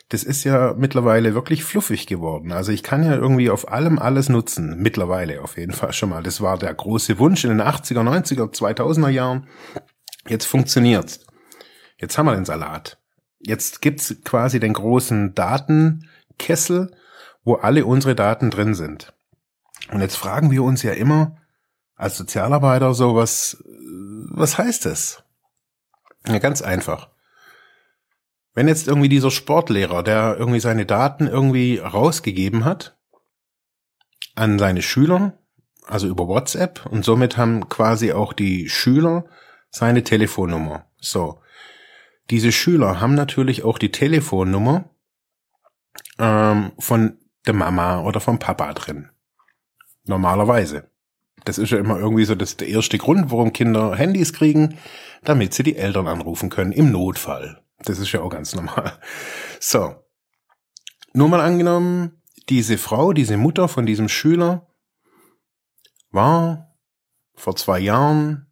das 0.10 0.24
ist 0.24 0.44
ja 0.44 0.76
mittlerweile 0.78 1.34
wirklich 1.34 1.64
fluffig 1.64 2.06
geworden. 2.06 2.52
Also 2.52 2.72
ich 2.72 2.84
kann 2.84 3.04
ja 3.04 3.16
irgendwie 3.16 3.50
auf 3.50 3.72
allem 3.72 3.98
alles 3.98 4.30
nutzen. 4.30 4.78
Mittlerweile 4.78 5.42
auf 5.42 5.58
jeden 5.58 5.74
Fall 5.74 5.94
schon 5.94 6.10
mal. 6.10 6.22
Das 6.22 6.42
war 6.42 6.58
der 6.58 6.74
große 6.74 7.18
Wunsch 7.18 7.44
in 7.44 7.50
den 7.50 7.62
80er, 7.62 8.02
90er, 8.02 8.54
2000er 8.54 9.10
Jahren. 9.10 9.48
Jetzt 10.28 10.46
funktioniert's. 10.46 11.26
Jetzt 11.98 12.18
haben 12.18 12.28
wir 12.28 12.36
den 12.36 12.46
Salat. 12.46 13.00
Jetzt 13.40 13.82
gibt's 13.82 14.16
quasi 14.24 14.60
den 14.60 14.74
großen 14.74 15.34
Datenkessel, 15.34 16.96
wo 17.44 17.56
alle 17.56 17.86
unsere 17.86 18.16
Daten 18.16 18.52
drin 18.52 18.76
sind. 18.76 19.14
Und 19.92 20.02
jetzt 20.02 20.16
fragen 20.16 20.52
wir 20.52 20.64
uns 20.64 20.84
ja 20.84 20.94
immer 20.94 21.38
als 21.96 22.18
Sozialarbeiter 22.18 22.94
so, 22.94 23.16
was, 23.16 23.64
was 24.32 24.58
heißt 24.58 24.86
das? 24.86 25.24
Ja, 26.28 26.40
ganz 26.40 26.62
einfach. 26.62 27.10
Wenn 28.54 28.68
jetzt 28.68 28.88
irgendwie 28.88 29.10
dieser 29.10 29.32
Sportlehrer, 29.32 30.02
der 30.02 30.38
irgendwie 30.38 30.60
seine 30.60 30.86
Daten 30.86 31.28
irgendwie 31.28 31.78
rausgegeben 31.78 32.66
hat 32.66 32.98
an 34.34 34.60
seine 34.60 34.82
Schüler, 34.82 35.38
also 35.88 36.08
über 36.08 36.28
WhatsApp, 36.28 36.86
und 36.88 37.06
somit 37.06 37.38
haben 37.38 37.70
quasi 37.70 38.14
auch 38.14 38.34
die 38.34 38.70
Schüler 38.70 39.26
seine 39.70 40.04
Telefonnummer. 40.04 40.86
So. 40.98 41.42
Diese 42.30 42.52
Schüler 42.52 43.00
haben 43.00 43.14
natürlich 43.14 43.64
auch 43.64 43.78
die 43.78 43.92
Telefonnummer 43.92 44.90
ähm, 46.18 46.72
von 46.80 47.20
der 47.46 47.54
Mama 47.54 48.02
oder 48.02 48.20
vom 48.20 48.40
Papa 48.40 48.74
drin. 48.74 49.10
Normalerweise. 50.06 50.90
Das 51.44 51.58
ist 51.58 51.72
ja 51.72 51.78
immer 51.78 52.00
irgendwie 52.00 52.26
so 52.26 52.36
das 52.36 52.58
der 52.58 52.68
erste 52.68 52.98
Grund, 52.98 53.32
warum 53.32 53.54
Kinder 53.54 53.96
Handys 53.96 54.34
kriegen, 54.34 54.78
damit 55.24 55.54
sie 55.54 55.64
die 55.64 55.76
Eltern 55.76 56.08
anrufen 56.08 56.50
können 56.50 56.72
im 56.72 56.92
Notfall. 56.92 57.62
Das 57.80 58.00
ist 58.00 58.12
ja 58.12 58.22
auch 58.22 58.30
ganz 58.30 58.56
normal. 58.56 59.00
So. 59.60 59.96
Nur 61.14 61.30
mal 61.30 61.40
angenommen, 61.40 62.22
diese 62.50 62.78
Frau, 62.78 63.14
diese 63.14 63.38
Mutter 63.38 63.68
von 63.68 63.86
diesem 63.86 64.10
Schüler 64.10 64.68
war 66.12 66.76
vor 67.36 67.56
zwei 67.56 67.80
Jahren 67.80 68.52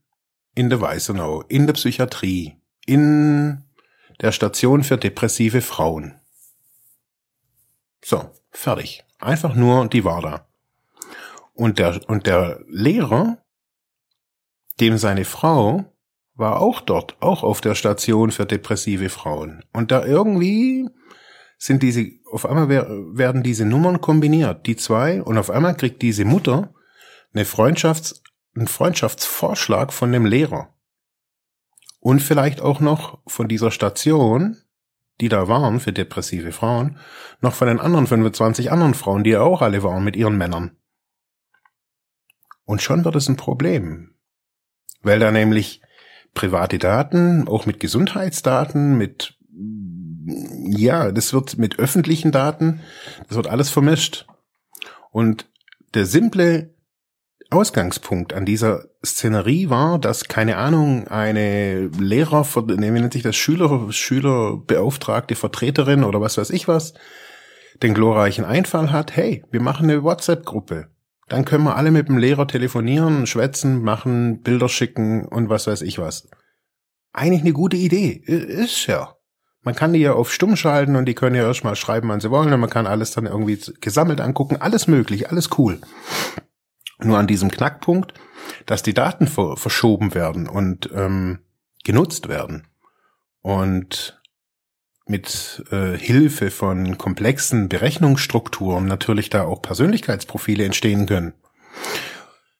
in 0.56 0.70
der 0.70 0.82
Weißenau, 0.82 1.42
in 1.44 1.66
der 1.68 1.74
Psychiatrie, 1.74 2.58
in 2.86 3.64
der 4.22 4.32
Station 4.32 4.84
für 4.84 4.98
depressive 4.98 5.62
Frauen. 5.62 6.20
So, 8.04 8.30
fertig. 8.52 9.04
Einfach 9.20 9.56
nur, 9.56 9.88
die 9.88 10.04
war 10.04 10.22
da. 10.22 10.48
Und 11.54 11.80
der, 11.80 12.02
und 12.08 12.26
der 12.28 12.62
Lehrer, 12.68 13.38
dem 14.80 14.98
seine 14.98 15.26
Frau 15.26 15.86
war 16.36 16.62
auch 16.62 16.82
dort, 16.82 17.16
auch 17.22 17.44
auf 17.44 17.62
der 17.62 17.76
Station 17.76 18.32
für 18.32 18.46
depressive 18.46 19.10
Frauen. 19.10 19.64
Und 19.72 19.92
da 19.92 20.04
irgendwie 20.04 20.90
sind 21.58 21.84
diese, 21.84 22.12
auf 22.32 22.46
einmal 22.46 22.70
werden 22.70 23.44
diese 23.44 23.66
Nummern 23.66 24.02
kombiniert, 24.02 24.66
die 24.66 24.76
zwei, 24.76 25.22
und 25.22 25.38
auf 25.38 25.50
einmal 25.50 25.78
kriegt 25.78 26.02
diese 26.02 26.26
Mutter 26.26 26.74
eine 27.34 27.46
Freundschafts-, 27.46 28.22
einen 28.56 28.68
Freundschaftsvorschlag 28.68 29.94
von 29.94 30.12
dem 30.12 30.26
Lehrer. 30.26 30.76
Und 32.00 32.22
vielleicht 32.22 32.62
auch 32.62 32.80
noch 32.80 33.20
von 33.28 33.48
dieser 33.48 33.72
Station, 33.72 34.58
die 35.22 35.30
da 35.30 35.48
waren 35.48 35.80
für 35.80 35.94
depressive 35.94 36.52
Frauen, 36.52 36.98
noch 37.40 37.54
von 37.54 37.68
den 37.68 37.80
anderen 37.80 38.08
25 38.08 38.72
anderen 38.72 38.94
Frauen, 38.94 39.24
die 39.24 39.32
ja 39.32 39.42
auch 39.42 39.62
alle 39.62 39.84
waren 39.84 40.04
mit 40.04 40.16
ihren 40.16 40.38
Männern. 40.38 40.76
Und 42.66 42.82
schon 42.82 43.06
wird 43.06 43.16
es 43.16 43.28
ein 43.28 43.36
Problem. 43.36 44.16
Weil 45.02 45.20
da 45.20 45.32
nämlich 45.32 45.82
private 46.34 46.78
Daten, 46.80 47.48
auch 47.48 47.66
mit 47.66 47.80
Gesundheitsdaten, 47.80 48.98
mit, 48.98 49.38
ja, 50.66 51.12
das 51.12 51.34
wird 51.34 51.58
mit 51.58 51.80
öffentlichen 51.80 52.32
Daten, 52.32 52.82
das 53.28 53.36
wird 53.36 53.48
alles 53.48 53.70
vermischt. 53.70 54.26
Und 55.12 55.50
der 55.94 56.06
simple 56.06 56.74
Ausgangspunkt 57.50 58.34
an 58.34 58.46
dieser 58.46 58.86
Szenerie 59.06 59.70
war, 59.70 60.00
dass, 60.00 60.26
keine 60.26 60.58
Ahnung, 60.58 61.08
eine 61.08 61.88
Lehrer, 61.88 62.46
wie 62.46 62.90
nennt 62.90 63.14
sich 63.14 63.22
das, 63.22 63.36
Schüler, 63.36 63.92
Schülerbeauftragte 63.92 65.36
Vertreterin 65.36 66.04
oder 66.04 66.20
was 66.20 66.38
weiß 66.38 66.50
ich 66.50 66.68
was, 66.68 66.94
den 67.84 67.94
glorreichen 67.94 68.46
Einfall 68.46 68.92
hat, 68.92 69.16
hey, 69.16 69.44
wir 69.52 69.62
machen 69.62 69.90
eine 69.90 70.04
WhatsApp-Gruppe. 70.04 70.93
Dann 71.28 71.46
können 71.46 71.64
wir 71.64 71.78
alle 71.78 71.92
mit 71.92 72.10
dem 72.10 72.18
Lehrer 72.18 72.48
telefonieren, 72.48 73.28
schwätzen, 73.28 73.82
machen, 73.82 74.42
Bilder 74.42 74.70
schicken 74.70 75.26
und 75.26 75.50
was 75.50 75.68
weiß 75.68 75.82
ich 75.82 76.00
was. 76.00 76.30
Eigentlich 77.14 77.42
eine 77.42 77.54
gute 77.54 77.78
Idee. 77.78 78.10
Ist 78.12 78.88
ja. 78.88 79.16
Man 79.62 79.76
kann 79.76 79.94
die 79.94 80.00
ja 80.00 80.14
auf 80.14 80.34
stumm 80.34 80.58
schalten 80.58 80.96
und 80.98 81.06
die 81.06 81.14
können 81.14 81.36
ja 81.36 81.44
erstmal 81.44 81.78
schreiben, 81.78 82.10
wann 82.10 82.20
sie 82.20 82.32
wollen 82.32 82.52
und 82.52 82.60
man 82.60 82.70
kann 82.70 82.86
alles 82.86 83.12
dann 83.12 83.26
irgendwie 83.26 83.60
gesammelt 83.80 84.20
angucken. 84.20 84.58
Alles 84.58 84.88
möglich, 84.88 85.30
alles 85.30 85.50
cool. 85.58 85.80
Nur 87.00 87.18
an 87.18 87.28
diesem 87.28 87.50
Knackpunkt, 87.50 88.14
dass 88.66 88.84
die 88.84 88.94
Daten 88.94 89.28
verschoben 89.28 90.14
werden 90.14 90.50
und 90.50 90.90
ähm, 90.94 91.40
genutzt 91.84 92.28
werden. 92.28 92.68
Und 93.42 94.22
mit 95.14 95.64
äh, 95.70 95.96
Hilfe 95.96 96.50
von 96.50 96.98
komplexen 96.98 97.70
Berechnungsstrukturen 97.70 98.88
natürlich 98.88 99.30
da 99.30 99.44
auch 99.44 99.62
Persönlichkeitsprofile 99.62 100.66
entstehen 100.66 101.06
können. 101.06 101.34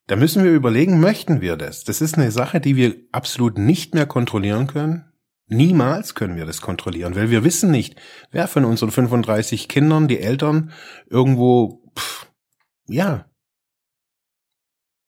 Da 0.06 0.16
müssen 0.16 0.44
wir 0.44 0.52
überlegen, 0.52 1.00
möchten 1.00 1.42
wir 1.42 1.58
das? 1.58 1.84
Das 1.84 2.00
ist 2.00 2.16
eine 2.16 2.30
Sache, 2.30 2.62
die 2.62 2.76
wir 2.76 2.96
absolut 3.12 3.58
nicht 3.58 3.96
mehr 3.96 4.06
kontrollieren 4.06 4.68
können. 4.68 5.06
Niemals 5.48 6.14
können 6.14 6.36
wir 6.36 6.46
das 6.46 6.62
kontrollieren, 6.62 7.16
weil 7.16 7.32
wir 7.32 7.44
wissen 7.44 7.72
nicht, 7.72 8.00
wer 8.30 8.48
von 8.48 8.66
unseren 8.66 8.92
35 8.92 9.68
Kindern, 9.68 10.08
die 10.08 10.20
Eltern, 10.20 10.72
irgendwo, 11.10 11.82
pff, 11.98 12.28
ja, 12.86 13.26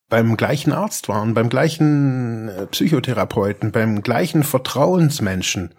beim 0.08 0.36
gleichen 0.36 0.72
Arzt 0.72 1.08
waren, 1.08 1.34
beim 1.34 1.48
gleichen 1.48 2.48
äh, 2.48 2.66
Psychotherapeuten, 2.66 3.70
beim 3.70 4.02
gleichen 4.02 4.42
Vertrauensmenschen 4.42 5.74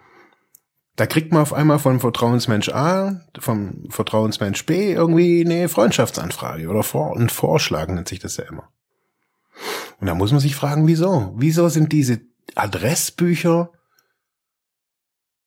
da 0.98 1.06
kriegt 1.06 1.32
man 1.32 1.42
auf 1.42 1.52
einmal 1.52 1.78
von 1.78 2.00
Vertrauensmensch 2.00 2.70
A, 2.70 3.20
vom 3.38 3.84
Vertrauensmensch 3.88 4.66
B 4.66 4.92
irgendwie 4.92 5.44
eine 5.44 5.68
Freundschaftsanfrage 5.68 6.68
oder 6.68 6.82
vor 6.82 7.16
ein 7.16 7.28
Vorschlag 7.28 7.86
nennt 7.86 8.08
sich 8.08 8.18
das 8.18 8.36
ja 8.36 8.44
immer. 8.44 8.68
Und 10.00 10.08
da 10.08 10.16
muss 10.16 10.32
man 10.32 10.40
sich 10.40 10.56
fragen, 10.56 10.88
wieso? 10.88 11.32
Wieso 11.36 11.68
sind 11.68 11.92
diese 11.92 12.20
Adressbücher 12.56 13.70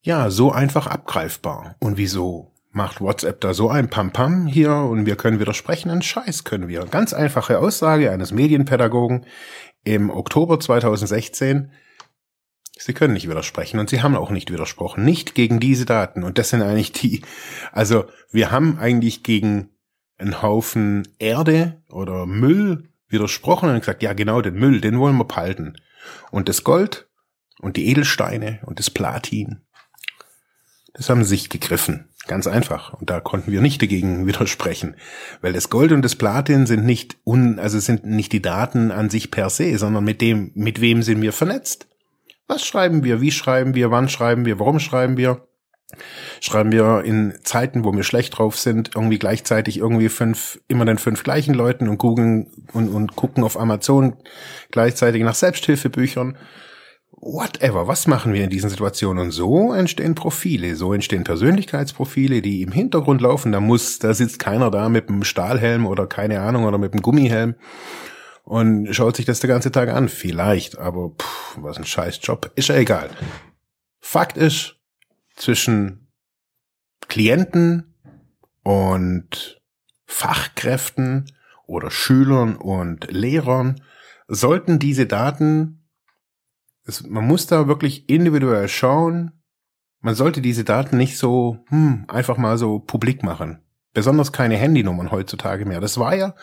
ja 0.01 0.29
so 0.29 0.53
einfach 0.53 0.87
abgreifbar? 0.87 1.75
Und 1.79 1.97
wieso 1.97 2.53
macht 2.71 3.01
WhatsApp 3.01 3.41
da 3.41 3.53
so 3.53 3.69
ein 3.69 3.89
Pam-Pam 3.89 4.47
hier 4.47 4.73
und 4.73 5.05
wir 5.05 5.17
können 5.17 5.41
widersprechen? 5.41 5.91
Ein 5.91 6.01
Scheiß 6.01 6.45
können 6.45 6.69
wir. 6.69 6.85
Ganz 6.85 7.11
einfache 7.11 7.59
Aussage 7.59 8.11
eines 8.11 8.31
Medienpädagogen 8.31 9.25
im 9.83 10.11
Oktober 10.11 10.61
2016 10.61 11.71
Sie 12.83 12.93
können 12.93 13.13
nicht 13.13 13.29
widersprechen 13.29 13.79
und 13.79 13.89
Sie 13.89 14.01
haben 14.01 14.15
auch 14.15 14.31
nicht 14.31 14.51
widersprochen. 14.51 15.05
Nicht 15.05 15.35
gegen 15.35 15.59
diese 15.59 15.85
Daten. 15.85 16.23
Und 16.23 16.37
das 16.37 16.49
sind 16.49 16.63
eigentlich 16.63 16.91
die, 16.91 17.21
also 17.71 18.05
wir 18.31 18.49
haben 18.49 18.79
eigentlich 18.79 19.21
gegen 19.21 19.69
einen 20.17 20.41
Haufen 20.41 21.07
Erde 21.19 21.81
oder 21.89 22.25
Müll 22.25 22.89
widersprochen 23.07 23.69
und 23.69 23.79
gesagt, 23.79 24.01
ja 24.01 24.13
genau, 24.13 24.41
den 24.41 24.55
Müll, 24.55 24.81
den 24.81 24.99
wollen 24.99 25.17
wir 25.17 25.25
behalten. 25.25 25.75
Und 26.31 26.49
das 26.49 26.63
Gold 26.63 27.07
und 27.59 27.77
die 27.77 27.87
Edelsteine 27.87 28.59
und 28.65 28.79
das 28.79 28.89
Platin, 28.89 29.61
das 30.93 31.09
haben 31.09 31.23
sich 31.23 31.49
gegriffen. 31.49 32.07
Ganz 32.27 32.47
einfach. 32.47 32.93
Und 32.93 33.09
da 33.09 33.19
konnten 33.19 33.51
wir 33.51 33.61
nicht 33.61 33.81
dagegen 33.81 34.25
widersprechen. 34.27 34.95
Weil 35.41 35.53
das 35.53 35.69
Gold 35.69 35.91
und 35.91 36.01
das 36.01 36.15
Platin 36.15 36.65
sind 36.65 36.85
nicht 36.85 37.17
un, 37.25 37.59
also 37.59 37.79
sind 37.79 38.05
nicht 38.05 38.31
die 38.31 38.41
Daten 38.41 38.89
an 38.91 39.11
sich 39.11 39.29
per 39.29 39.51
se, 39.51 39.77
sondern 39.77 40.03
mit 40.03 40.21
dem, 40.21 40.51
mit 40.55 40.81
wem 40.81 41.03
sind 41.03 41.21
wir 41.21 41.33
vernetzt. 41.33 41.87
Was 42.51 42.65
schreiben 42.65 43.05
wir? 43.05 43.21
Wie 43.21 43.31
schreiben 43.31 43.75
wir? 43.75 43.91
Wann 43.91 44.09
schreiben 44.09 44.43
wir? 44.43 44.59
Warum 44.59 44.81
schreiben 44.81 45.15
wir? 45.15 45.47
Schreiben 46.41 46.73
wir 46.73 47.01
in 47.05 47.33
Zeiten, 47.43 47.85
wo 47.85 47.93
wir 47.93 48.03
schlecht 48.03 48.37
drauf 48.37 48.59
sind, 48.59 48.91
irgendwie 48.93 49.19
gleichzeitig 49.19 49.77
irgendwie 49.77 50.09
fünf, 50.09 50.59
immer 50.67 50.83
den 50.83 50.97
fünf 50.97 51.23
gleichen 51.23 51.53
Leuten 51.53 51.87
und 51.87 51.97
googeln 51.97 52.51
und, 52.73 52.89
und 52.89 53.15
gucken 53.15 53.45
auf 53.45 53.57
Amazon 53.57 54.17
gleichzeitig 54.69 55.23
nach 55.23 55.35
Selbsthilfebüchern. 55.35 56.37
whatever, 57.21 57.87
was 57.87 58.05
machen 58.07 58.33
wir 58.33 58.43
in 58.43 58.49
diesen 58.49 58.69
Situationen? 58.69 59.23
Und 59.23 59.31
so 59.31 59.71
entstehen 59.71 60.15
Profile, 60.15 60.75
so 60.75 60.91
entstehen 60.91 61.23
Persönlichkeitsprofile, 61.23 62.41
die 62.41 62.63
im 62.63 62.73
Hintergrund 62.73 63.21
laufen. 63.21 63.53
Da 63.53 63.61
muss, 63.61 63.99
da 63.99 64.13
sitzt 64.13 64.39
keiner 64.39 64.69
da 64.69 64.89
mit 64.89 65.07
einem 65.07 65.23
Stahlhelm 65.23 65.85
oder 65.85 66.05
keine 66.05 66.41
Ahnung 66.41 66.65
oder 66.65 66.77
mit 66.77 66.91
einem 66.91 67.01
Gummihelm 67.01 67.55
und 68.43 68.93
schaut 68.93 69.15
sich 69.15 69.25
das 69.25 69.39
den 69.39 69.49
ganzen 69.49 69.71
Tag 69.71 69.89
an. 69.89 70.09
Vielleicht, 70.09 70.77
aber 70.77 71.11
pff, 71.11 71.57
was 71.61 71.77
ein 71.77 71.85
scheiß 71.85 72.19
Job. 72.23 72.51
Ist 72.55 72.69
ja 72.69 72.75
egal. 72.75 73.09
Fakt 73.99 74.37
ist, 74.37 74.77
zwischen 75.35 76.11
Klienten 77.07 77.95
und 78.63 79.61
Fachkräften 80.05 81.31
oder 81.65 81.89
Schülern 81.89 82.55
und 82.55 83.11
Lehrern 83.11 83.81
sollten 84.27 84.79
diese 84.79 85.05
Daten, 85.05 85.87
es, 86.85 87.03
man 87.03 87.25
muss 87.25 87.47
da 87.47 87.67
wirklich 87.67 88.09
individuell 88.09 88.67
schauen, 88.67 89.31
man 89.99 90.15
sollte 90.15 90.41
diese 90.41 90.63
Daten 90.63 90.97
nicht 90.97 91.17
so 91.17 91.63
hm, 91.67 92.05
einfach 92.07 92.37
mal 92.37 92.57
so 92.57 92.79
publik 92.79 93.23
machen. 93.23 93.61
Besonders 93.93 94.31
keine 94.31 94.57
Handynummern 94.57 95.11
heutzutage 95.11 95.65
mehr. 95.65 95.79
Das 95.79 95.97
war 95.97 96.15
ja, 96.15 96.33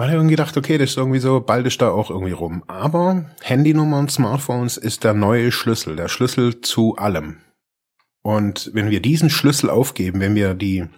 man 0.00 0.08
hat 0.08 0.14
irgendwie 0.14 0.36
gedacht, 0.36 0.56
okay, 0.56 0.78
das 0.78 0.92
ist 0.92 0.96
irgendwie 0.96 1.18
so, 1.18 1.42
bald 1.42 1.66
ist 1.66 1.82
da 1.82 1.90
auch 1.90 2.08
irgendwie 2.08 2.32
rum. 2.32 2.64
Aber 2.68 3.26
Handynummern, 3.42 4.08
Smartphones 4.08 4.78
ist 4.78 5.04
der 5.04 5.12
neue 5.12 5.52
Schlüssel, 5.52 5.94
der 5.94 6.08
Schlüssel 6.08 6.62
zu 6.62 6.96
allem. 6.96 7.42
Und 8.22 8.70
wenn 8.72 8.88
wir 8.88 9.02
diesen 9.02 9.28
Schlüssel 9.28 9.68
aufgeben, 9.68 10.20
wenn 10.20 10.34
wir 10.34 10.54
die 10.54 10.88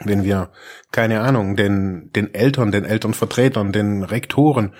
wenn 0.00 0.24
wir, 0.24 0.50
keine 0.90 1.20
Ahnung, 1.20 1.54
den, 1.54 2.10
den 2.16 2.34
Eltern, 2.34 2.72
den 2.72 2.84
Elternvertretern, 2.84 3.70
den 3.70 4.02
Rektoren 4.02 4.74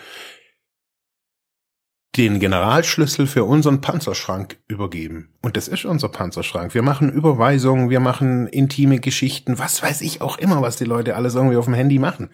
den 2.16 2.40
Generalschlüssel 2.40 3.28
für 3.28 3.44
unseren 3.44 3.80
Panzerschrank 3.80 4.58
übergeben. 4.66 5.28
Und 5.40 5.56
das 5.56 5.68
ist 5.68 5.84
unser 5.84 6.08
Panzerschrank. 6.08 6.74
Wir 6.74 6.82
machen 6.82 7.12
Überweisungen, 7.12 7.90
wir 7.90 8.00
machen 8.00 8.48
intime 8.48 8.98
Geschichten, 8.98 9.60
was 9.60 9.82
weiß 9.84 10.00
ich 10.00 10.20
auch 10.20 10.36
immer, 10.38 10.62
was 10.62 10.76
die 10.76 10.84
Leute 10.84 11.14
alles 11.14 11.36
irgendwie 11.36 11.56
auf 11.56 11.66
dem 11.66 11.74
Handy 11.74 12.00
machen. 12.00 12.30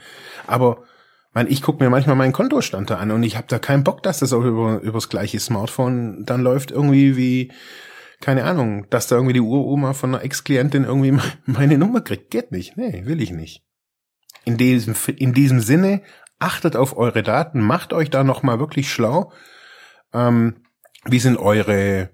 Aber 0.46 0.84
man, 1.32 1.46
ich 1.48 1.62
gucke 1.62 1.82
mir 1.82 1.90
manchmal 1.90 2.16
meinen 2.16 2.32
Kontostand 2.32 2.90
da 2.90 2.96
an 2.96 3.10
und 3.10 3.22
ich 3.22 3.36
habe 3.36 3.46
da 3.48 3.58
keinen 3.58 3.84
Bock, 3.84 4.02
dass 4.02 4.18
das 4.18 4.32
auch 4.32 4.44
über, 4.44 4.80
übers 4.80 5.08
gleiche 5.08 5.38
Smartphone 5.38 6.24
dann 6.24 6.42
läuft, 6.42 6.70
irgendwie 6.70 7.16
wie 7.16 7.52
keine 8.20 8.44
Ahnung, 8.44 8.86
dass 8.90 9.06
da 9.06 9.16
irgendwie 9.16 9.34
die 9.34 9.40
Uroma 9.40 9.92
von 9.92 10.14
einer 10.14 10.24
Ex-Klientin 10.24 10.84
irgendwie 10.84 11.16
meine 11.46 11.78
Nummer 11.78 12.00
kriegt. 12.00 12.30
Geht 12.30 12.50
nicht. 12.52 12.76
Nee, 12.76 13.02
will 13.04 13.20
ich 13.20 13.30
nicht. 13.30 13.64
In 14.44 14.56
diesem, 14.56 14.94
in 15.16 15.34
diesem 15.34 15.60
Sinne, 15.60 16.02
achtet 16.38 16.76
auf 16.76 16.96
eure 16.96 17.22
Daten, 17.22 17.60
macht 17.60 17.92
euch 17.92 18.10
da 18.10 18.24
nochmal 18.24 18.58
wirklich 18.58 18.90
schlau. 18.90 19.32
Ähm, 20.12 20.64
wie 21.04 21.18
sind 21.18 21.36
eure 21.36 22.10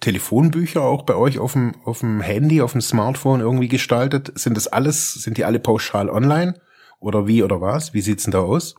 Telefonbücher 0.00 0.82
auch 0.82 1.02
bei 1.02 1.14
euch 1.14 1.38
auf 1.38 1.52
dem, 1.52 1.74
auf 1.84 2.00
dem 2.00 2.20
Handy, 2.20 2.62
auf 2.62 2.72
dem 2.72 2.80
Smartphone 2.80 3.40
irgendwie 3.40 3.68
gestaltet? 3.68 4.32
Sind 4.34 4.56
das 4.56 4.66
alles, 4.66 5.14
sind 5.14 5.36
die 5.36 5.44
alle 5.44 5.60
pauschal 5.60 6.08
online? 6.08 6.60
Oder 7.04 7.26
wie 7.26 7.42
oder 7.42 7.60
was? 7.60 7.92
Wie 7.92 8.00
sieht's 8.00 8.24
denn 8.24 8.32
da 8.32 8.40
aus? 8.40 8.76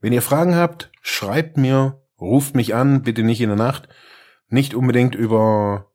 Wenn 0.00 0.12
ihr 0.12 0.22
Fragen 0.22 0.54
habt, 0.54 0.92
schreibt 1.02 1.56
mir, 1.56 2.00
ruft 2.20 2.54
mich 2.54 2.76
an, 2.76 3.02
bitte 3.02 3.24
nicht 3.24 3.40
in 3.40 3.48
der 3.48 3.58
Nacht. 3.58 3.88
Nicht 4.46 4.72
unbedingt 4.72 5.16
über 5.16 5.90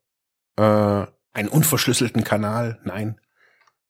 äh, 0.57 1.05
einen 1.31 1.47
unverschlüsselten 1.47 2.25
Kanal, 2.25 2.81
nein. 2.83 3.21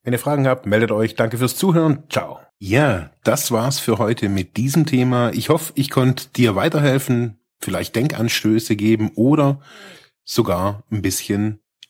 Wenn 0.03 0.13
ihr 0.13 0.19
Fragen 0.19 0.47
habt, 0.47 0.67
meldet 0.67 0.91
euch. 0.91 1.15
Danke 1.15 1.39
fürs 1.39 1.55
Zuhören. 1.55 2.03
Ciao. 2.07 2.39
Ja, 2.59 3.09
das 3.23 3.51
war's 3.51 3.79
für 3.79 3.97
heute 3.97 4.29
mit 4.29 4.55
diesem 4.55 4.85
Thema. 4.85 5.31
Ich 5.33 5.49
hoffe, 5.49 5.73
ich 5.75 5.89
konnte 5.89 6.29
dir 6.29 6.55
weiterhelfen, 6.55 7.39
vielleicht 7.59 7.95
Denkanstöße 7.95 8.75
geben 8.75 9.11
oder 9.15 9.59
sogar 10.23 10.83
ein 10.91 11.01
bisschen 11.01 11.62